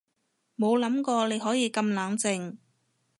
[0.57, 2.57] 冇諗過你可以咁冷靜